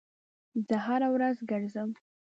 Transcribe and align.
زه 0.67 0.75
هره 0.85 1.07
ورځ 1.15 1.37
ګرځم 1.49 1.89